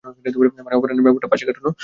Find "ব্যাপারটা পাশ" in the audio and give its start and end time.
1.05-1.41